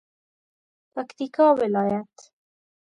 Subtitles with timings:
[0.93, 2.15] پکتیکا ولایت